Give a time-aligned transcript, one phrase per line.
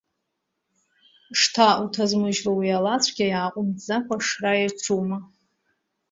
[1.39, 5.17] Шҭа уҭазмыжьло уи алацәгьа иааҟәымҵӡакәа ашра иаҿума?